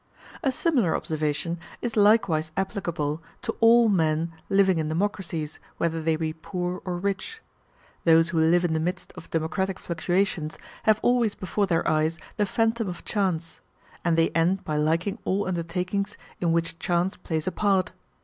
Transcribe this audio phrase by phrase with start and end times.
[0.41, 6.33] A similar observation is likewise applicable to all men living in democracies, whether they be
[6.33, 7.39] poor or rich.
[8.03, 10.57] Those who live in the midst of democratic fluctuations
[10.89, 13.59] have always before their eyes the phantom of chance;
[14.03, 17.91] and they end by liking all undertakings in which chance plays a part.